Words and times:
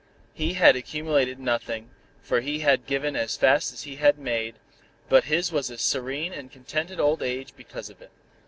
He 0.33 0.53
had 0.53 0.75
accumulated 0.75 1.37
nothing, 1.37 1.91
for 2.23 2.41
he 2.41 2.61
had 2.61 2.87
given 2.87 3.15
as 3.15 3.37
fast 3.37 3.71
as 3.71 3.83
he 3.83 3.97
had 3.97 4.17
made, 4.17 4.55
but 5.09 5.25
his 5.25 5.51
was 5.51 5.69
a 5.69 5.77
serene 5.77 6.33
and 6.33 6.51
contented 6.51 6.99
old 6.99 7.21
age 7.21 7.53
because 7.55 7.87
of 7.91 8.01
it. 8.01 8.09